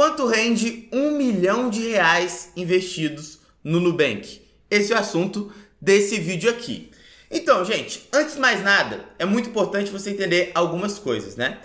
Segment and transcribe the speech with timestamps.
[0.00, 4.40] Quanto rende um milhão de reais investidos no Nubank?
[4.70, 6.90] Esse é o assunto desse vídeo aqui.
[7.30, 11.58] Então, gente, antes de mais nada, é muito importante você entender algumas coisas, né?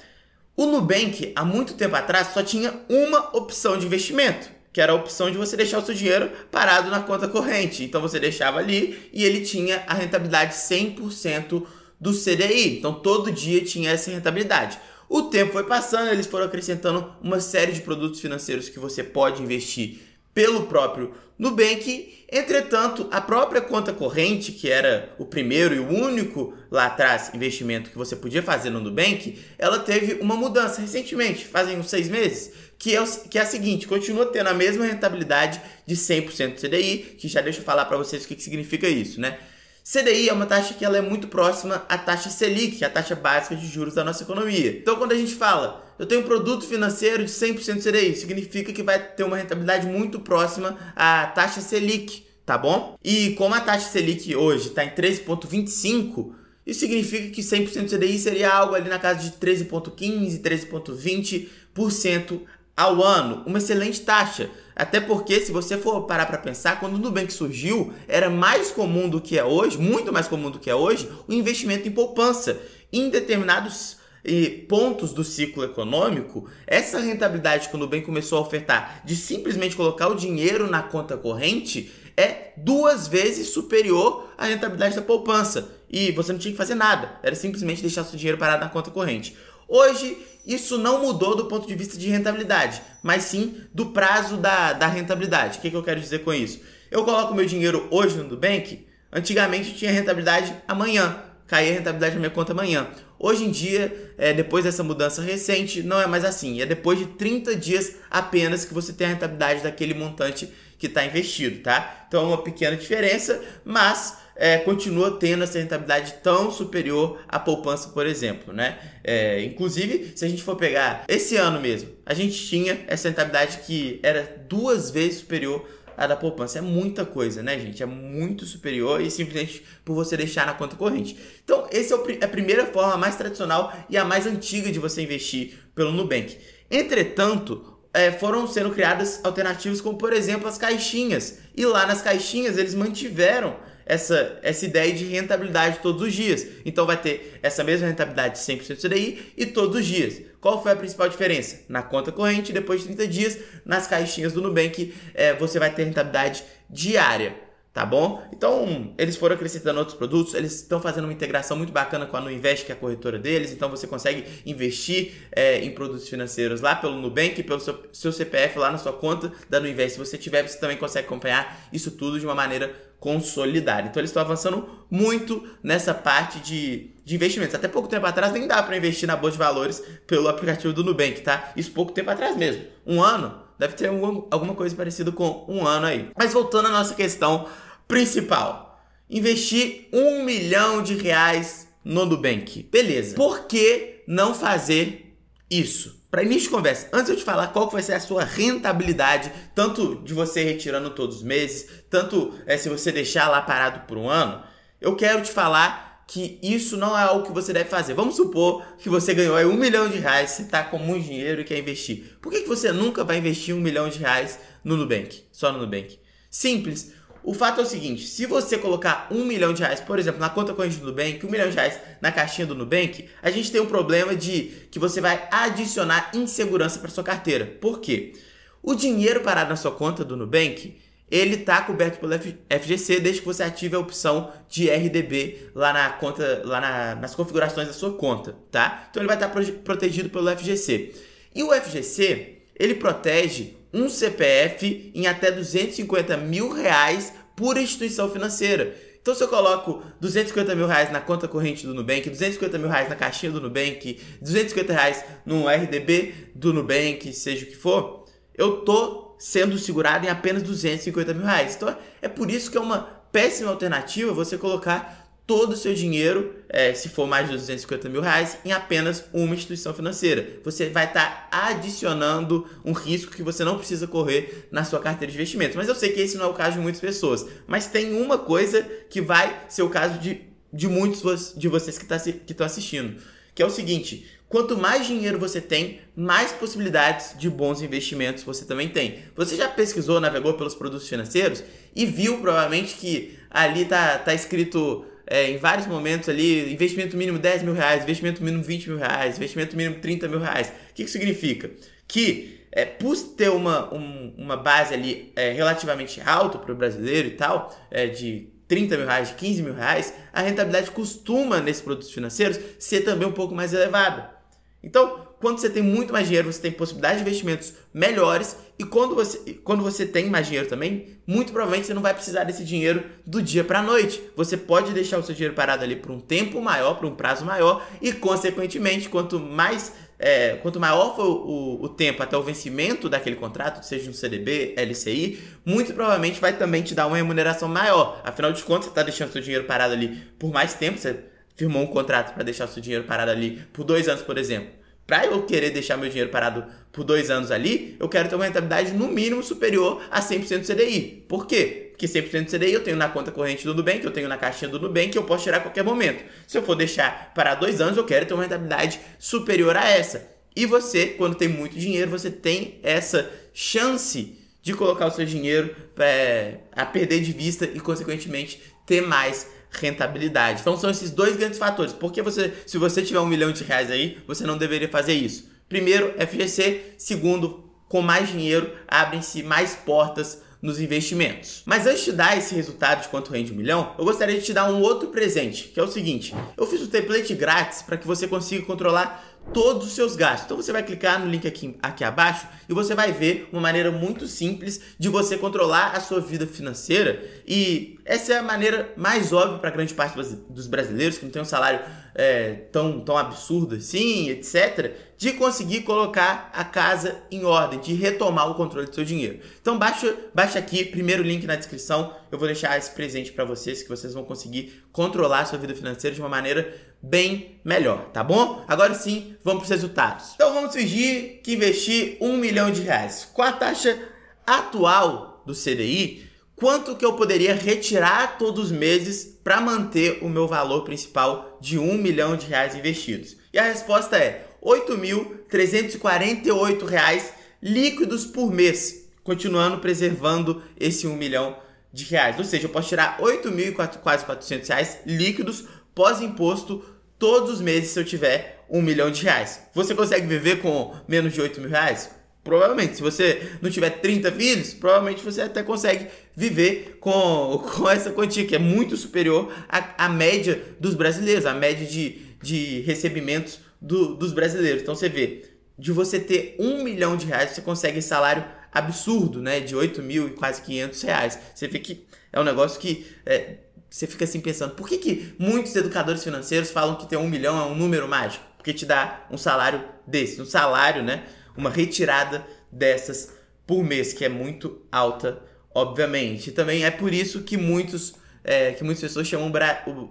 [0.54, 4.96] O Nubank, há muito tempo atrás, só tinha uma opção de investimento, que era a
[4.96, 7.86] opção de você deixar o seu dinheiro parado na conta corrente.
[7.86, 11.66] Então você deixava ali e ele tinha a rentabilidade 100%
[11.98, 12.80] do CDI.
[12.80, 14.78] Então todo dia tinha essa rentabilidade.
[15.16, 19.42] O tempo foi passando, eles foram acrescentando uma série de produtos financeiros que você pode
[19.42, 20.00] investir
[20.34, 22.26] pelo próprio Nubank.
[22.30, 27.92] Entretanto, a própria conta corrente, que era o primeiro e o único lá atrás investimento
[27.92, 32.52] que você podia fazer no Nubank, ela teve uma mudança recentemente, fazem uns seis meses,
[32.78, 37.16] que é, o, que é a seguinte: continua tendo a mesma rentabilidade de 100% CDI,
[37.18, 39.40] que já deixa eu falar para vocês o que, que significa isso, né?
[39.88, 42.90] CDI é uma taxa que ela é muito próxima à taxa Selic, que é a
[42.90, 44.80] taxa básica de juros da nossa economia.
[44.80, 48.82] Então, quando a gente fala, eu tenho um produto financeiro de 100% CDI, significa que
[48.82, 52.98] vai ter uma rentabilidade muito próxima à taxa Selic, tá bom?
[53.04, 56.34] E como a taxa Selic hoje está em 13,25,
[56.66, 62.42] isso significa que 100% CDI seria algo ali na casa de 13,15%, 13,20%
[62.76, 63.44] ao ano.
[63.46, 64.50] Uma excelente taxa.
[64.76, 69.08] Até porque, se você for parar para pensar, quando o Nubank surgiu, era mais comum
[69.08, 72.60] do que é hoje, muito mais comum do que é hoje, o investimento em poupança.
[72.92, 79.02] Em determinados eh, pontos do ciclo econômico, essa rentabilidade que o Nubank começou a ofertar
[79.06, 85.02] de simplesmente colocar o dinheiro na conta corrente é duas vezes superior à rentabilidade da
[85.02, 85.70] poupança.
[85.90, 88.92] E você não tinha que fazer nada, era simplesmente deixar seu dinheiro parado na conta
[88.92, 89.38] corrente.
[89.68, 94.74] Hoje, isso não mudou do ponto de vista de rentabilidade, mas sim do prazo da,
[94.74, 95.58] da rentabilidade.
[95.58, 96.62] O que, que eu quero dizer com isso?
[96.92, 102.20] Eu coloco meu dinheiro hoje no Nubank, antigamente tinha rentabilidade amanhã, caía a rentabilidade na
[102.20, 102.88] minha conta amanhã.
[103.18, 106.62] Hoje em dia, é, depois dessa mudança recente, não é mais assim.
[106.62, 111.06] É depois de 30 dias apenas que você tem a rentabilidade daquele montante que está
[111.06, 112.06] investido, tá?
[112.08, 117.90] Então é uma pequena diferença, mas é, continua tendo essa rentabilidade tão superior à poupança,
[117.90, 118.78] por exemplo, né?
[119.04, 123.60] É, inclusive, se a gente for pegar esse ano mesmo, a gente tinha essa rentabilidade
[123.60, 125.66] que era duas vezes superior
[125.98, 126.60] à da poupança.
[126.60, 127.82] É muita coisa, né, gente?
[127.82, 131.18] É muito superior e simplesmente por você deixar na conta corrente.
[131.44, 135.58] Então, essa é a primeira forma mais tradicional e a mais antiga de você investir
[135.74, 136.38] pelo Nubank.
[136.70, 141.40] Entretanto, é, foram sendo criadas alternativas como, por exemplo, as caixinhas.
[141.56, 146.46] E lá nas caixinhas eles mantiveram essa, essa ideia de rentabilidade todos os dias.
[146.66, 150.22] Então vai ter essa mesma rentabilidade de 100% CDI e todos os dias.
[150.42, 151.62] Qual foi a principal diferença?
[151.70, 155.84] Na conta corrente, depois de 30 dias, nas caixinhas do Nubank, é, você vai ter
[155.86, 157.45] rentabilidade diária
[157.76, 158.26] tá bom?
[158.32, 162.22] Então, eles foram acrescentando outros produtos, eles estão fazendo uma integração muito bacana com a
[162.22, 166.74] Nuinvest, que é a corretora deles, então você consegue investir é, em produtos financeiros lá
[166.74, 169.96] pelo Nubank, pelo seu, seu, CPF, lá na sua conta da Nuinvest.
[169.96, 173.90] Se você tiver, você também consegue acompanhar isso tudo de uma maneira consolidada.
[173.90, 177.56] Então, eles estão avançando muito nessa parte de, de investimentos.
[177.56, 180.82] Até pouco tempo atrás nem dá para investir na Bolsa de Valores pelo aplicativo do
[180.82, 181.52] Nubank, tá?
[181.58, 182.64] Isso pouco tempo atrás mesmo.
[182.88, 186.10] Um ano, deve ter um, alguma coisa parecida com um ano aí.
[186.18, 187.48] Mas voltando à nossa questão
[187.88, 192.64] principal: investir um milhão de reais no Nubank.
[192.72, 193.16] Beleza.
[193.16, 195.16] Por que não fazer
[195.50, 196.04] isso?
[196.10, 199.32] Para início de conversa, antes de eu te falar qual vai ser a sua rentabilidade,
[199.54, 203.98] tanto de você retirando todos os meses, tanto é, se você deixar lá parado por
[203.98, 204.42] um ano,
[204.80, 207.94] eu quero te falar que isso não é algo que você deve fazer.
[207.94, 211.42] Vamos supor que você ganhou aí um milhão de reais, você está com muito dinheiro
[211.42, 212.18] e quer investir.
[212.22, 215.24] Por que, que você nunca vai investir um milhão de reais no Nubank?
[215.32, 216.00] Só no Nubank.
[216.30, 216.94] Simples
[217.26, 220.30] o fato é o seguinte: se você colocar um milhão de reais, por exemplo, na
[220.30, 223.60] conta corrente do Nubank, um milhão de reais na caixinha do Nubank, a gente tem
[223.60, 227.46] um problema de que você vai adicionar insegurança para sua carteira.
[227.60, 228.14] Por quê?
[228.62, 230.78] O dinheiro parado na sua conta do Nubank,
[231.10, 235.90] ele está coberto pelo FGC desde que você ative a opção de RDB lá na
[235.92, 238.88] conta, lá na, nas configurações da sua conta, tá?
[238.90, 240.94] Então ele vai estar tá protegido pelo FGC.
[241.34, 248.76] E o FGC, ele protege um CPF em até 250 mil reais por instituição financeira.
[249.02, 252.90] Então, se eu coloco 250 mil reais na conta corrente do Nubank, 250 mil reais
[252.90, 258.62] na caixinha do Nubank, 250 reais no RDB do Nubank, seja o que for, eu
[258.62, 261.56] tô sendo segurado em apenas 250 mil reais.
[261.56, 262.80] Então, é por isso que é uma
[263.12, 268.02] péssima alternativa você colocar todo o seu dinheiro, é, se for mais de 250 mil
[268.02, 270.40] reais, em apenas uma instituição financeira.
[270.44, 275.12] Você vai estar tá adicionando um risco que você não precisa correr na sua carteira
[275.12, 275.56] de investimentos.
[275.56, 277.26] Mas eu sei que esse não é o caso de muitas pessoas.
[277.48, 280.22] Mas tem uma coisa que vai ser o caso de,
[280.54, 283.02] de muitos de vocês que tá, estão assistindo.
[283.36, 288.46] Que é o seguinte: quanto mais dinheiro você tem, mais possibilidades de bons investimentos você
[288.46, 289.00] também tem.
[289.16, 291.44] Você já pesquisou, navegou pelos produtos financeiros
[291.76, 297.20] e viu provavelmente que ali tá, tá escrito é, em vários momentos ali, investimento mínimo
[297.20, 300.48] 10 mil reais, investimento mínimo 20 mil reais, investimento mínimo 30 mil reais.
[300.48, 301.52] O que, que significa?
[301.88, 307.10] Que é, por ter uma, um, uma base ali é, relativamente alta para o brasileiro
[307.10, 311.62] e tal, é, de 30 mil reais, de 15 mil reais, a rentabilidade costuma nesses
[311.62, 314.16] produtos financeiros ser também um pouco mais elevada.
[314.64, 318.96] Então, quando você tem muito mais dinheiro, você tem possibilidade de investimentos melhores e quando
[318.96, 322.84] você, quando você tem mais dinheiro também, muito provavelmente você não vai precisar desse dinheiro
[323.06, 324.02] do dia para a noite.
[324.16, 327.24] Você pode deixar o seu dinheiro parado ali por um tempo maior, por um prazo
[327.26, 332.90] maior e, consequentemente, quanto mais é, quanto maior for o, o, tempo até o vencimento
[332.90, 338.02] daquele contrato, seja um CDB, LCI, muito provavelmente vai também te dar uma remuneração maior.
[338.04, 341.00] Afinal de contas, você está deixando seu dinheiro parado ali por mais tempo, você
[341.36, 344.50] firmou um contrato para deixar seu dinheiro parado ali por dois anos, por exemplo.
[344.86, 348.26] Para eu querer deixar meu dinheiro parado por dois anos ali, eu quero ter uma
[348.26, 351.06] rentabilidade no mínimo superior a 100% do CDI.
[351.08, 351.65] Por quê?
[351.76, 354.50] Porque 100% do CDI eu tenho na conta corrente do Nubank, eu tenho na caixinha
[354.50, 356.06] do Nubank, que eu posso tirar a qualquer momento.
[356.26, 360.10] Se eu for deixar para dois anos, eu quero ter uma rentabilidade superior a essa.
[360.34, 365.54] E você, quando tem muito dinheiro, você tem essa chance de colocar o seu dinheiro
[365.78, 370.42] é, a perder de vista e, consequentemente, ter mais rentabilidade.
[370.42, 371.74] Então são esses dois grandes fatores.
[371.74, 375.30] Porque você, se você tiver um milhão de reais aí, você não deveria fazer isso.
[375.50, 376.76] Primeiro, FGC.
[376.78, 381.42] Segundo, com mais dinheiro, abrem-se mais portas nos investimentos.
[381.46, 384.32] Mas antes de dar esse resultado de quanto rende um milhão, eu gostaria de te
[384.32, 387.88] dar um outro presente, que é o seguinte: eu fiz o template grátis para que
[387.88, 389.04] você consiga controlar
[389.34, 390.26] todos os seus gastos.
[390.26, 393.72] Então você vai clicar no link aqui, aqui abaixo e você vai ver uma maneira
[393.72, 397.04] muito simples de você controlar a sua vida financeira.
[397.28, 399.98] E essa é a maneira mais óbvia para grande parte
[400.30, 401.60] dos brasileiros que não tem um salário
[401.96, 408.30] é, tão, tão absurdo assim, etc., de conseguir colocar a casa em ordem, de retomar
[408.30, 409.20] o controle do seu dinheiro.
[409.42, 413.64] Então baixa, baixa aqui, primeiro link na descrição, eu vou deixar esse presente para vocês,
[413.64, 418.04] que vocês vão conseguir controlar a sua vida financeira de uma maneira bem melhor, tá
[418.04, 418.44] bom?
[418.48, 420.12] Agora sim, vamos para os resultados.
[420.16, 423.10] Então vamos fingir que investi um milhão de reais.
[423.14, 423.78] Com a taxa
[424.26, 426.06] atual do CDI,
[426.36, 431.58] quanto que eu poderia retirar todos os meses para manter o meu valor principal de
[431.58, 433.18] um milhão de reais investidos?
[433.34, 441.38] E a resposta é 8.348 reais líquidos por mês, continuando preservando esse um milhão
[441.72, 442.18] de reais.
[442.18, 446.64] Ou seja, eu posso tirar R$ 8.000 quase 400 reais líquidos pós-imposto
[446.98, 449.42] todos os meses se eu tiver um milhão de reais.
[449.54, 451.90] Você consegue viver com menos de 8 mil reais?
[452.26, 452.78] Provavelmente.
[452.78, 458.26] Se você não tiver 30 filhos, provavelmente você até consegue viver com, com essa quantia,
[458.26, 463.96] que é muito superior à, à média dos brasileiros, a média de, de recebimentos do,
[463.96, 464.64] dos brasileiros.
[464.64, 465.24] Então você vê,
[465.58, 469.40] de você ter um milhão de reais, você consegue salário absurdo, né?
[469.40, 471.20] De 8 mil e quase 500 reais.
[471.34, 473.36] Você vê que é um negócio que é,
[473.70, 477.38] você fica assim pensando, por que, que muitos educadores financeiros falam que ter um milhão
[477.38, 478.26] é um número mágico?
[478.36, 481.04] Porque te dá um salário desse, um salário, né?
[481.38, 483.14] Uma retirada dessas
[483.46, 485.22] por mês, que é muito alta,
[485.54, 486.30] obviamente.
[486.30, 487.94] E também é por isso que muitos
[488.26, 489.32] é, que muitas pessoas chamam